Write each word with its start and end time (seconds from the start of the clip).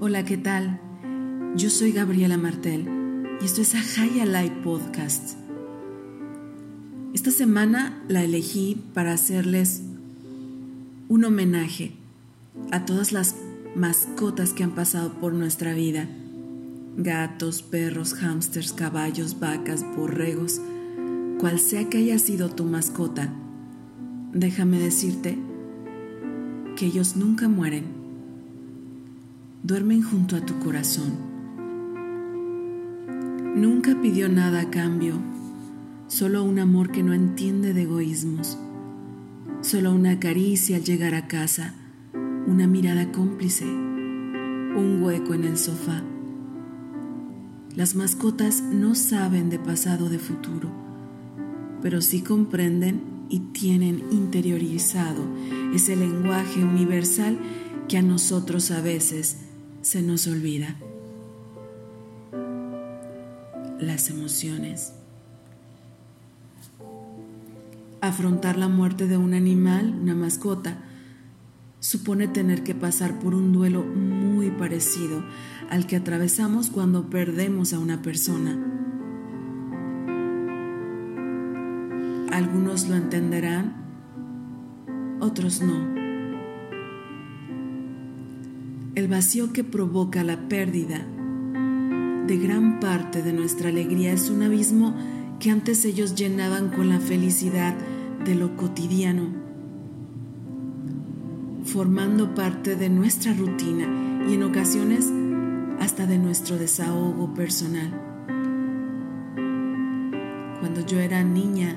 Hola, 0.00 0.24
¿qué 0.24 0.36
tal? 0.36 0.80
Yo 1.54 1.70
soy 1.70 1.92
Gabriela 1.92 2.36
Martel 2.36 2.88
y 3.40 3.44
esto 3.44 3.60
es 3.60 3.74
a 3.74 3.80
High 3.80 4.26
Life 4.26 4.56
Podcast. 4.64 5.36
Esta 7.14 7.30
semana 7.30 8.02
la 8.08 8.24
elegí 8.24 8.82
para 8.94 9.12
hacerles 9.12 9.82
un 11.08 11.24
homenaje 11.24 11.92
a 12.72 12.84
todas 12.84 13.12
las 13.12 13.36
mascotas 13.76 14.54
que 14.54 14.64
han 14.64 14.74
pasado 14.74 15.12
por 15.20 15.34
nuestra 15.34 15.74
vida. 15.74 16.08
Gatos, 16.96 17.62
perros, 17.62 18.14
hámsters, 18.14 18.72
caballos, 18.72 19.38
vacas, 19.38 19.84
borregos, 19.96 20.60
cual 21.38 21.60
sea 21.60 21.88
que 21.88 21.98
haya 21.98 22.18
sido 22.18 22.50
tu 22.50 22.64
mascota, 22.64 23.32
déjame 24.32 24.78
decirte 24.78 25.38
que 26.76 26.86
ellos 26.86 27.14
nunca 27.14 27.46
mueren 27.46 28.01
duermen 29.64 30.02
junto 30.02 30.34
a 30.34 30.40
tu 30.40 30.58
corazón. 30.58 31.12
Nunca 33.54 34.00
pidió 34.00 34.28
nada 34.28 34.62
a 34.62 34.70
cambio, 34.70 35.14
solo 36.08 36.42
un 36.42 36.58
amor 36.58 36.90
que 36.90 37.04
no 37.04 37.14
entiende 37.14 37.72
de 37.72 37.82
egoísmos, 37.82 38.58
solo 39.60 39.92
una 39.92 40.18
caricia 40.18 40.76
al 40.76 40.82
llegar 40.82 41.14
a 41.14 41.28
casa, 41.28 41.74
una 42.46 42.66
mirada 42.66 43.12
cómplice, 43.12 43.64
un 43.64 44.98
hueco 45.00 45.34
en 45.34 45.44
el 45.44 45.56
sofá. 45.56 46.02
Las 47.76 47.94
mascotas 47.94 48.62
no 48.62 48.96
saben 48.96 49.48
de 49.48 49.60
pasado 49.60 50.08
de 50.08 50.18
futuro, 50.18 50.70
pero 51.80 52.00
sí 52.00 52.22
comprenden 52.22 53.00
y 53.28 53.38
tienen 53.52 54.02
interiorizado 54.10 55.22
ese 55.72 55.94
lenguaje 55.94 56.64
universal 56.64 57.38
que 57.88 57.98
a 57.98 58.02
nosotros 58.02 58.72
a 58.72 58.80
veces 58.80 59.51
se 59.82 60.00
nos 60.00 60.26
olvida. 60.26 60.76
Las 63.80 64.08
emociones. 64.10 64.94
Afrontar 68.00 68.56
la 68.56 68.68
muerte 68.68 69.06
de 69.06 69.16
un 69.16 69.34
animal, 69.34 69.96
una 70.00 70.14
mascota, 70.14 70.78
supone 71.80 72.28
tener 72.28 72.62
que 72.62 72.74
pasar 72.74 73.18
por 73.18 73.34
un 73.34 73.52
duelo 73.52 73.82
muy 73.82 74.50
parecido 74.52 75.24
al 75.68 75.86
que 75.86 75.96
atravesamos 75.96 76.70
cuando 76.70 77.10
perdemos 77.10 77.72
a 77.72 77.80
una 77.80 78.02
persona. 78.02 78.56
Algunos 82.30 82.88
lo 82.88 82.94
entenderán, 82.94 83.74
otros 85.20 85.60
no. 85.60 86.01
El 88.94 89.08
vacío 89.08 89.52
que 89.52 89.64
provoca 89.64 90.22
la 90.22 90.48
pérdida 90.48 91.06
de 92.26 92.36
gran 92.36 92.78
parte 92.78 93.22
de 93.22 93.32
nuestra 93.32 93.70
alegría 93.70 94.12
es 94.12 94.28
un 94.28 94.42
abismo 94.42 94.94
que 95.40 95.50
antes 95.50 95.84
ellos 95.86 96.14
llenaban 96.14 96.68
con 96.68 96.90
la 96.90 97.00
felicidad 97.00 97.74
de 98.24 98.34
lo 98.34 98.54
cotidiano, 98.56 99.28
formando 101.64 102.34
parte 102.34 102.76
de 102.76 102.90
nuestra 102.90 103.32
rutina 103.32 104.24
y 104.28 104.34
en 104.34 104.42
ocasiones 104.42 105.10
hasta 105.80 106.06
de 106.06 106.18
nuestro 106.18 106.58
desahogo 106.58 107.32
personal. 107.34 107.90
Cuando 110.60 110.86
yo 110.86 111.00
era 111.00 111.24
niña, 111.24 111.76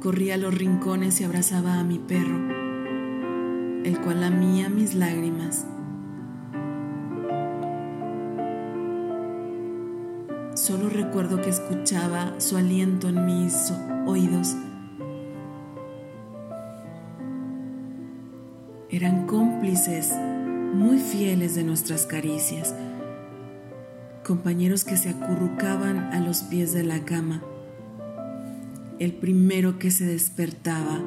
corría 0.00 0.34
a 0.34 0.38
los 0.38 0.54
rincones 0.54 1.20
y 1.20 1.24
abrazaba 1.24 1.80
a 1.80 1.84
mi 1.84 1.98
perro 1.98 2.61
el 3.84 4.00
cual 4.00 4.20
lamía 4.20 4.68
mis 4.68 4.94
lágrimas. 4.94 5.66
Solo 10.54 10.88
recuerdo 10.88 11.40
que 11.40 11.50
escuchaba 11.50 12.38
su 12.38 12.56
aliento 12.56 13.08
en 13.08 13.26
mis 13.26 13.72
oídos. 14.06 14.54
Eran 18.90 19.26
cómplices 19.26 20.12
muy 20.74 20.98
fieles 20.98 21.54
de 21.54 21.64
nuestras 21.64 22.06
caricias, 22.06 22.74
compañeros 24.22 24.84
que 24.84 24.96
se 24.96 25.08
acurrucaban 25.08 26.12
a 26.12 26.20
los 26.20 26.42
pies 26.42 26.72
de 26.72 26.84
la 26.84 27.00
cama, 27.04 27.42
el 28.98 29.14
primero 29.14 29.78
que 29.78 29.90
se 29.90 30.04
despertaba 30.04 31.00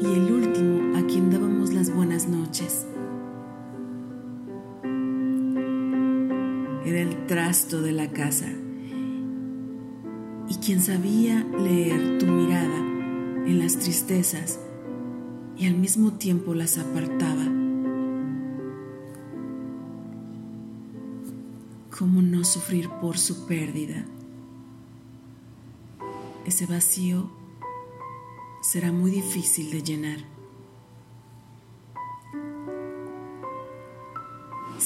y 0.00 0.06
el 0.06 0.32
último 0.32 0.61
buenas 1.90 2.28
noches. 2.28 2.86
Era 6.84 7.00
el 7.00 7.26
trasto 7.26 7.82
de 7.82 7.92
la 7.92 8.10
casa 8.10 8.48
y 10.48 10.54
quien 10.56 10.80
sabía 10.80 11.44
leer 11.58 12.18
tu 12.18 12.26
mirada 12.26 12.78
en 13.46 13.58
las 13.58 13.78
tristezas 13.78 14.60
y 15.56 15.66
al 15.66 15.74
mismo 15.74 16.12
tiempo 16.12 16.54
las 16.54 16.78
apartaba. 16.78 17.44
¿Cómo 21.98 22.22
no 22.22 22.44
sufrir 22.44 22.88
por 23.00 23.18
su 23.18 23.46
pérdida? 23.46 24.04
Ese 26.44 26.66
vacío 26.66 27.30
será 28.62 28.92
muy 28.92 29.10
difícil 29.10 29.70
de 29.70 29.82
llenar. 29.82 30.31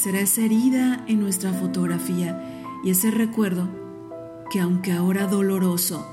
Será 0.06 0.21
esa 0.21 0.43
herida 0.43 1.05
en 1.09 1.19
nuestra 1.19 1.53
fotografía 1.53 2.41
y 2.84 2.91
ese 2.91 3.11
recuerdo 3.11 3.69
que 4.53 4.61
aunque 4.61 4.93
ahora 4.93 5.27
doloroso, 5.27 6.06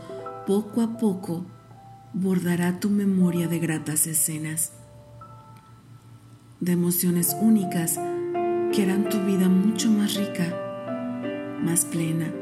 poco 0.48 0.82
a 0.82 0.98
poco 0.98 1.46
bordará 2.12 2.80
tu 2.80 2.90
memoria 2.90 3.48
de 3.48 3.60
gratas 3.60 4.08
escenas, 4.08 4.74
de 6.60 6.72
emociones 6.72 7.38
únicas 7.40 8.00
que 8.74 8.82
harán 8.82 9.10
tu 9.10 9.20
vida 9.26 9.48
mucho 9.48 9.92
más 9.92 10.16
rica, 10.16 11.60
más 11.64 11.86
plena. 11.86 12.34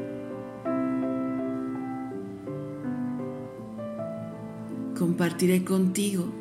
Compartiré 4.98 5.64
contigo 5.64 6.32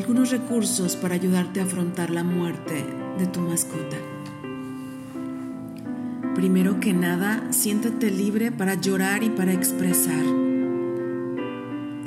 algunos 0.00 0.30
recursos 0.30 0.96
para 0.96 1.14
ayudarte 1.14 1.60
a 1.60 1.64
afrontar 1.64 2.08
la 2.08 2.24
muerte 2.24 2.86
de 3.18 3.26
tu 3.26 3.40
mascota. 3.40 3.98
Primero 6.34 6.80
que 6.80 6.94
nada, 6.94 7.52
siéntate 7.52 8.10
libre 8.10 8.50
para 8.50 8.76
llorar 8.76 9.22
y 9.22 9.28
para 9.28 9.52
expresar. 9.52 10.24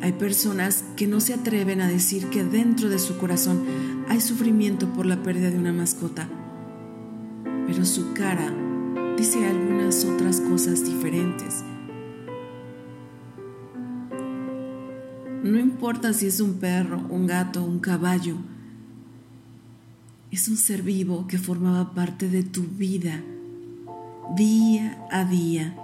Hay 0.01 0.11
personas 0.13 0.83
que 0.95 1.05
no 1.05 1.19
se 1.21 1.35
atreven 1.35 1.81
a 1.81 1.87
decir 1.87 2.31
que 2.31 2.43
dentro 2.43 2.89
de 2.89 2.97
su 2.97 3.19
corazón 3.19 3.63
hay 4.09 4.21
sufrimiento 4.21 4.91
por 4.91 5.05
la 5.05 5.21
pérdida 5.21 5.51
de 5.51 5.59
una 5.59 5.71
mascota, 5.71 6.27
pero 7.67 7.85
su 7.85 8.13
cara 8.13 8.51
dice 9.19 9.45
algunas 9.45 10.03
otras 10.03 10.41
cosas 10.41 10.83
diferentes 10.83 11.63
No 15.43 15.59
importa 15.59 16.13
si 16.13 16.27
es 16.27 16.39
un 16.39 16.53
perro, 16.53 17.05
un 17.09 17.27
gato, 17.27 17.65
un 17.65 17.79
caballo. 17.79 18.37
Es 20.31 20.47
un 20.47 20.55
ser 20.55 20.83
vivo 20.83 21.27
que 21.27 21.37
formaba 21.37 21.93
parte 21.93 22.29
de 22.29 22.43
tu 22.43 22.63
vida 22.63 23.21
día 24.37 25.05
a 25.11 25.25
día. 25.25 25.75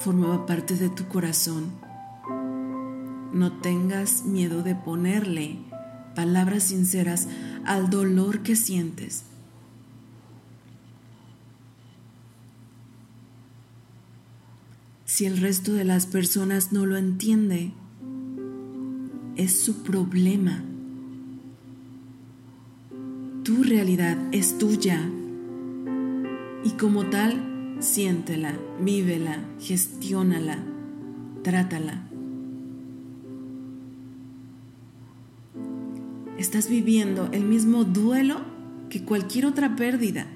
Formaba 0.00 0.46
parte 0.46 0.74
de 0.74 0.88
tu 0.88 1.06
corazón. 1.06 1.70
No 3.32 3.52
tengas 3.60 4.24
miedo 4.24 4.64
de 4.64 4.74
ponerle 4.74 5.58
palabras 6.16 6.64
sinceras 6.64 7.28
al 7.64 7.88
dolor 7.88 8.42
que 8.42 8.56
sientes. 8.56 9.26
Si 15.04 15.24
el 15.24 15.38
resto 15.38 15.72
de 15.72 15.84
las 15.84 16.06
personas 16.06 16.72
no 16.72 16.84
lo 16.84 16.96
entiende, 16.96 17.72
es 19.36 19.58
su 19.60 19.82
problema. 19.82 20.62
Tu 23.42 23.62
realidad 23.62 24.16
es 24.32 24.58
tuya 24.58 25.00
y 26.62 26.70
como 26.70 27.06
tal, 27.06 27.76
siéntela, 27.80 28.54
vívela, 28.80 29.38
gestiónala, 29.60 30.58
trátala. 31.42 32.08
Estás 36.38 36.68
viviendo 36.68 37.28
el 37.32 37.44
mismo 37.44 37.84
duelo 37.84 38.40
que 38.88 39.04
cualquier 39.04 39.46
otra 39.46 39.76
pérdida. 39.76 40.26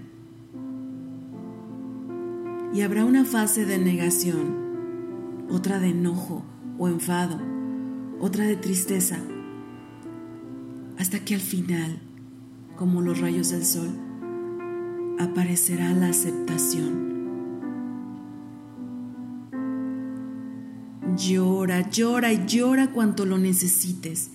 Y 2.74 2.82
habrá 2.82 3.04
una 3.04 3.24
fase 3.24 3.64
de 3.64 3.78
negación, 3.78 5.46
otra 5.48 5.78
de 5.78 5.88
enojo 5.88 6.44
o 6.78 6.88
enfado 6.88 7.57
otra 8.20 8.44
de 8.44 8.56
tristeza, 8.56 9.18
hasta 10.98 11.20
que 11.20 11.34
al 11.34 11.40
final 11.40 12.00
como 12.78 13.02
los 13.02 13.20
rayos 13.20 13.50
del 13.50 13.64
sol, 13.64 13.88
aparecerá 15.18 15.92
la 15.92 16.10
aceptación. 16.10 17.08
Llora, 21.16 21.90
llora 21.90 22.32
y 22.32 22.46
llora 22.46 22.92
cuanto 22.92 23.26
lo 23.26 23.36
necesites. 23.36 24.30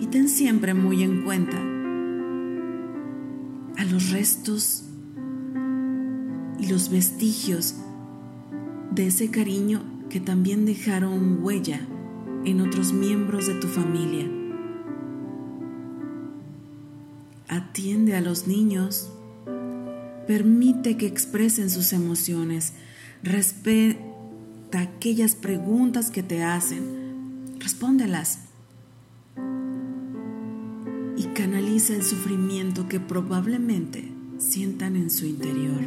Y 0.00 0.06
ten 0.06 0.30
siempre 0.30 0.72
muy 0.72 1.02
en 1.02 1.22
cuenta 1.22 1.58
a 3.76 3.84
los 3.84 4.10
restos 4.10 4.84
y 6.58 6.66
los 6.68 6.90
vestigios 6.90 7.74
de 8.90 9.06
ese 9.06 9.30
cariño 9.30 9.82
que 10.08 10.18
también 10.18 10.64
dejaron 10.64 11.44
huella 11.44 11.86
en 12.44 12.60
otros 12.60 12.92
miembros 12.92 13.46
de 13.46 13.54
tu 13.54 13.66
familia. 13.66 14.26
Atiende 17.48 18.14
a 18.16 18.20
los 18.20 18.46
niños, 18.46 19.10
permite 20.26 20.96
que 20.96 21.06
expresen 21.06 21.70
sus 21.70 21.92
emociones, 21.92 22.74
respeta 23.22 23.98
aquellas 24.72 25.34
preguntas 25.34 26.10
que 26.10 26.22
te 26.22 26.42
hacen, 26.42 27.56
respóndelas. 27.58 28.40
Y 31.16 31.24
canaliza 31.34 31.94
el 31.94 32.02
sufrimiento 32.02 32.88
que 32.88 33.00
probablemente 33.00 34.12
sientan 34.38 34.94
en 34.94 35.10
su 35.10 35.26
interior. 35.26 35.80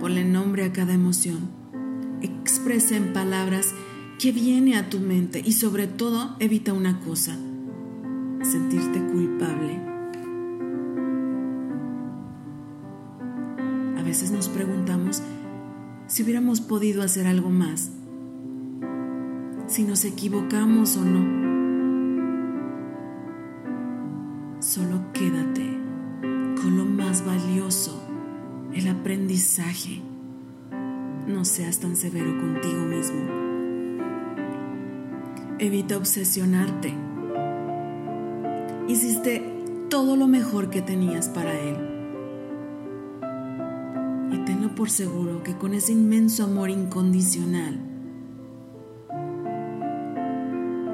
Ponle 0.00 0.24
nombre 0.24 0.64
a 0.64 0.72
cada 0.72 0.94
emoción 0.94 1.59
expresa 2.22 2.96
en 2.96 3.12
palabras 3.12 3.74
que 4.18 4.32
viene 4.32 4.76
a 4.76 4.90
tu 4.90 5.00
mente 5.00 5.42
y 5.44 5.52
sobre 5.52 5.86
todo 5.86 6.36
evita 6.40 6.74
una 6.74 7.00
cosa, 7.00 7.36
sentirte 8.42 9.00
culpable. 9.00 9.80
A 13.98 14.02
veces 14.02 14.30
nos 14.30 14.48
preguntamos 14.48 15.22
si 16.06 16.22
hubiéramos 16.22 16.60
podido 16.60 17.02
hacer 17.02 17.26
algo 17.26 17.48
más, 17.48 17.92
si 19.66 19.84
nos 19.84 20.04
equivocamos 20.04 20.96
o 20.96 21.04
no. 21.04 21.40
Solo 24.60 25.12
quédate 25.14 25.78
con 26.60 26.76
lo 26.76 26.84
más 26.84 27.24
valioso, 27.24 28.02
el 28.74 28.88
aprendizaje 28.88 30.02
no 31.30 31.44
seas 31.44 31.78
tan 31.78 31.96
severo 31.96 32.36
contigo 32.38 32.82
mismo. 32.82 33.20
Evita 35.58 35.96
obsesionarte. 35.96 36.92
Hiciste 38.88 39.42
todo 39.88 40.16
lo 40.16 40.26
mejor 40.26 40.70
que 40.70 40.82
tenías 40.82 41.28
para 41.28 41.58
él. 41.58 41.76
Y 44.32 44.44
tenlo 44.44 44.74
por 44.74 44.90
seguro 44.90 45.42
que 45.42 45.56
con 45.56 45.74
ese 45.74 45.92
inmenso 45.92 46.44
amor 46.44 46.70
incondicional, 46.70 47.80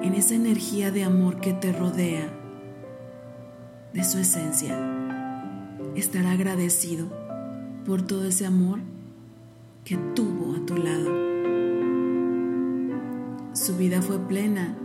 en 0.03 0.15
esa 0.15 0.35
energía 0.35 0.91
de 0.91 1.05
amor 1.05 1.41
que 1.41 1.53
te 1.53 1.73
rodea, 1.73 2.33
de 3.93 4.05
su 4.05 4.19
esencia, 4.19 4.79
estará 5.95 6.33
agradecido 6.33 7.09
por 7.87 8.03
todo 8.03 8.27
ese 8.27 8.45
amor 8.45 8.81
que 9.87 9.97
tuvo 10.17 10.57
a 10.57 10.67
tu 10.67 10.77
lado. 10.77 11.11
Su 13.53 13.77
vida 13.77 14.03
fue 14.03 14.19
plena 14.19 14.77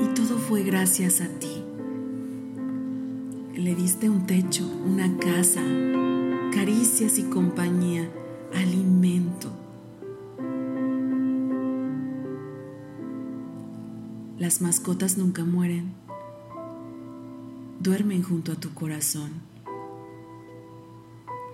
y 0.00 0.14
todo 0.14 0.36
fue 0.36 0.64
gracias 0.64 1.20
a 1.20 1.28
ti. 1.28 1.62
Le 3.54 3.76
diste 3.76 4.10
un 4.10 4.26
techo, 4.26 4.68
una 4.84 5.16
casa, 5.18 5.62
caricias 6.52 7.20
y 7.20 7.22
compañía, 7.22 8.10
alimento. 8.52 9.52
Las 14.38 14.60
mascotas 14.60 15.16
nunca 15.16 15.44
mueren, 15.44 15.92
duermen 17.78 18.24
junto 18.24 18.50
a 18.50 18.56
tu 18.56 18.74
corazón 18.74 19.50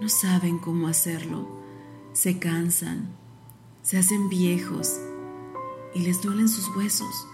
no 0.00 0.08
saben 0.08 0.58
cómo 0.58 0.88
hacerlo, 0.88 1.48
se 2.12 2.38
cansan, 2.38 3.08
se 3.82 3.98
hacen 3.98 4.28
viejos 4.28 4.98
y 5.94 6.00
les 6.00 6.20
duelen 6.20 6.48
sus 6.48 6.75
huesos. 6.76 7.26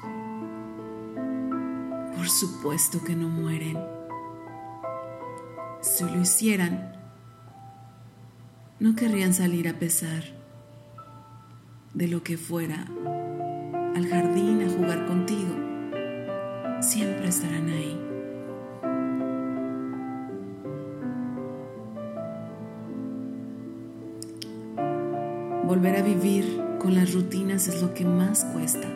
Por 2.17 2.29
supuesto 2.29 3.03
que 3.03 3.17
no 3.17 3.29
mueren. 3.29 3.79
Si 5.81 6.05
lo 6.05 6.20
hicieran, 6.20 6.93
no 8.79 8.94
querrían 8.94 9.35
salir 9.35 9.69
a 9.69 9.79
pesar 9.79 10.23
de 11.94 12.06
lo 12.06 12.23
que 12.23 12.37
fuera 12.37 12.87
al 13.94 14.08
jardín 14.08 14.62
a 14.62 14.70
jugar 14.70 15.06
contigo. 15.06 15.55
Siempre 16.81 17.29
estarán 17.29 17.69
ahí. 17.69 18.12
Volver 25.82 25.99
a 25.99 26.05
vivir 26.05 26.61
con 26.79 26.94
las 26.94 27.12
rutinas 27.12 27.67
es 27.67 27.82
lo 27.82 27.93
que 27.93 28.05
más 28.05 28.44
cuesta. 28.44 28.87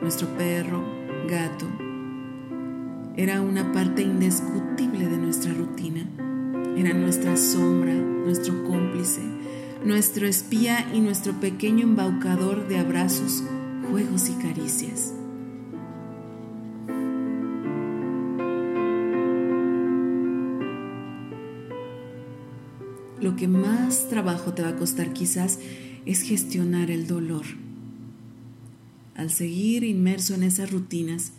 Nuestro 0.00 0.26
perro, 0.38 0.82
gato, 1.28 1.66
era 3.14 3.42
una 3.42 3.70
parte 3.70 4.00
indiscutible 4.00 5.06
de 5.06 5.18
nuestra 5.18 5.52
rutina. 5.52 6.08
Era 6.78 6.94
nuestra 6.94 7.36
sombra, 7.36 7.92
nuestro 7.92 8.64
cómplice, 8.64 9.20
nuestro 9.84 10.26
espía 10.26 10.86
y 10.94 11.00
nuestro 11.00 11.34
pequeño 11.34 11.82
embaucador 11.82 12.66
de 12.66 12.78
abrazos, 12.78 13.44
juegos 13.90 14.30
y 14.30 14.32
caricias. 14.42 15.12
Lo 23.20 23.36
que 23.36 23.48
más 23.48 24.08
trabajo 24.08 24.54
te 24.54 24.62
va 24.62 24.70
a 24.70 24.76
costar 24.76 25.12
quizás 25.12 25.58
es 26.06 26.22
gestionar 26.22 26.90
el 26.90 27.06
dolor. 27.06 27.44
Al 29.14 29.30
seguir 29.30 29.84
inmerso 29.84 30.34
en 30.34 30.44
esas 30.44 30.70
rutinas, 30.70 31.32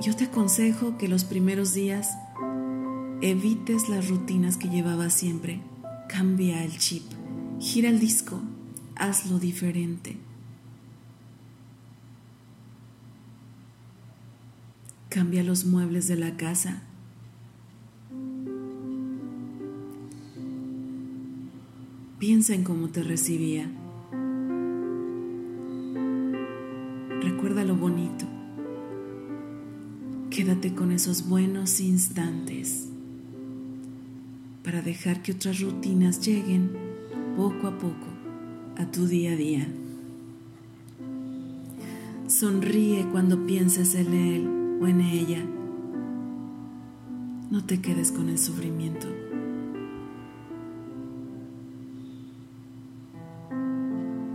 yo 0.00 0.14
te 0.14 0.24
aconsejo 0.24 0.96
que 0.96 1.08
los 1.08 1.24
primeros 1.24 1.74
días 1.74 2.16
evites 3.20 3.88
las 3.88 4.08
rutinas 4.08 4.56
que 4.56 4.68
llevabas 4.68 5.12
siempre. 5.12 5.60
Cambia 6.08 6.64
el 6.64 6.78
chip, 6.78 7.02
gira 7.58 7.88
el 7.88 7.98
disco, 7.98 8.40
hazlo 8.94 9.38
diferente. 9.38 10.16
Cambia 15.18 15.42
los 15.42 15.64
muebles 15.64 16.06
de 16.06 16.14
la 16.14 16.36
casa. 16.36 16.80
Piensa 22.20 22.54
en 22.54 22.62
cómo 22.62 22.90
te 22.90 23.02
recibía. 23.02 23.68
Recuerda 27.20 27.64
lo 27.64 27.74
bonito. 27.74 28.26
Quédate 30.30 30.76
con 30.76 30.92
esos 30.92 31.28
buenos 31.28 31.80
instantes 31.80 32.86
para 34.62 34.82
dejar 34.82 35.20
que 35.22 35.32
otras 35.32 35.58
rutinas 35.60 36.24
lleguen 36.24 36.70
poco 37.36 37.66
a 37.66 37.76
poco 37.76 38.06
a 38.76 38.88
tu 38.88 39.08
día 39.08 39.32
a 39.32 39.36
día. 39.36 39.66
Sonríe 42.28 43.04
cuando 43.10 43.44
pienses 43.46 43.96
en 43.96 44.14
él 44.14 44.57
o 44.80 44.86
en 44.86 45.00
ella. 45.00 45.44
No 47.50 47.64
te 47.64 47.80
quedes 47.80 48.12
con 48.12 48.28
el 48.28 48.38
sufrimiento. 48.38 49.08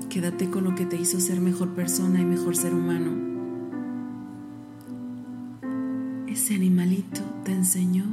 Quédate 0.10 0.50
con 0.50 0.64
lo 0.64 0.76
que 0.76 0.86
te 0.86 0.96
hizo 0.96 1.20
ser 1.20 1.40
mejor 1.42 1.70
persona 1.70 2.22
y 2.22 2.26
mejor 2.26 2.56
ser 2.56 2.74
humano. 2.74 3.12
Ese 6.28 6.56
animalito 6.56 7.22
te 7.44 7.52
enseñó 7.52 8.06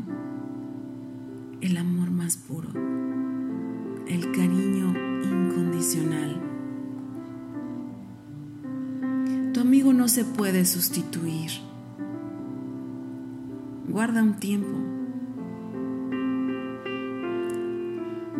el 1.60 1.76
amor 1.76 2.10
más 2.10 2.36
puro, 2.36 2.68
el 4.06 4.32
cariño 4.32 4.94
incondicional. 5.24 6.40
Tu 9.52 9.60
amigo 9.60 9.92
no 9.92 10.08
se 10.08 10.24
puede 10.24 10.64
sustituir 10.64 11.69
Guarda 13.90 14.22
un 14.22 14.38
tiempo. 14.38 15.00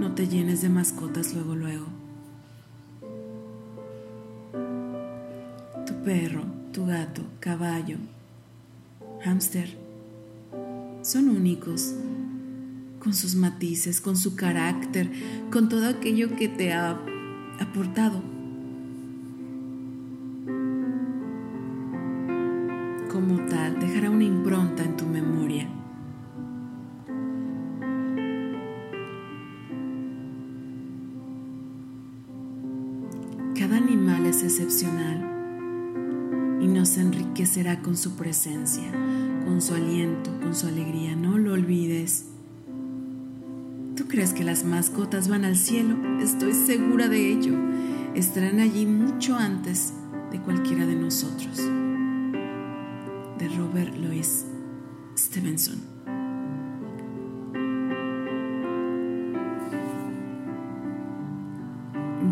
no 0.00 0.14
te 0.14 0.26
llenes 0.26 0.62
de 0.62 0.70
mascotas 0.70 1.34
luego 1.34 1.54
luego. 1.54 1.86
Tu 5.86 5.94
perro, 6.02 6.42
tu 6.72 6.86
gato, 6.86 7.22
caballo, 7.38 7.98
hámster, 9.22 9.76
son 11.02 11.28
únicos, 11.28 11.94
con 12.98 13.12
sus 13.12 13.34
matices, 13.34 14.00
con 14.00 14.16
su 14.16 14.36
carácter, 14.36 15.10
con 15.52 15.68
todo 15.68 15.86
aquello 15.86 16.34
que 16.34 16.48
te 16.48 16.72
ha 16.72 16.98
aportado. 17.60 18.22
Es 34.18 34.42
excepcional 34.42 35.18
y 36.60 36.66
nos 36.66 36.96
enriquecerá 36.98 37.80
con 37.80 37.96
su 37.96 38.16
presencia, 38.16 38.90
con 39.44 39.62
su 39.62 39.74
aliento, 39.74 40.30
con 40.40 40.54
su 40.54 40.66
alegría. 40.66 41.16
No 41.16 41.38
lo 41.38 41.52
olvides. 41.52 42.26
¿Tú 43.96 44.06
crees 44.08 44.32
que 44.32 44.44
las 44.44 44.64
mascotas 44.64 45.28
van 45.28 45.44
al 45.44 45.56
cielo? 45.56 45.96
Estoy 46.20 46.52
segura 46.52 47.08
de 47.08 47.32
ello. 47.32 47.54
Estarán 48.14 48.60
allí 48.60 48.84
mucho 48.84 49.36
antes 49.36 49.94
de 50.30 50.40
cualquiera 50.40 50.86
de 50.86 50.96
nosotros. 50.96 51.56
De 53.38 53.48
Robert 53.56 53.96
Louis 53.96 54.44
Stevenson. 55.16 55.80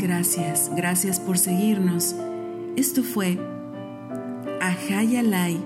Gracias, 0.09 0.71
gracias 0.75 1.21
por 1.21 1.37
seguirnos. 1.37 2.17
Esto 2.77 3.03
fue 3.03 3.39
Ajayalai 4.59 5.61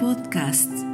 Podcast. 0.00 0.93